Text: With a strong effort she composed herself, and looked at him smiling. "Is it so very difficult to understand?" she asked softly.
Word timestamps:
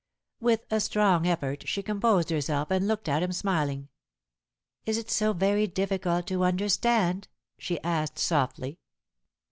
With 0.39 0.65
a 0.71 0.79
strong 0.79 1.27
effort 1.27 1.67
she 1.67 1.83
composed 1.83 2.31
herself, 2.31 2.71
and 2.71 2.87
looked 2.87 3.07
at 3.07 3.21
him 3.21 3.31
smiling. 3.31 3.89
"Is 4.83 4.97
it 4.97 5.11
so 5.11 5.31
very 5.31 5.67
difficult 5.67 6.25
to 6.25 6.43
understand?" 6.43 7.27
she 7.59 7.79
asked 7.81 8.17
softly. 8.17 8.79